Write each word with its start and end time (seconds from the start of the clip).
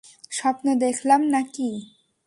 স্বপ্ন 0.31 0.67
দেখলাম 0.83 1.21
না 1.33 1.41
কি? 1.53 1.69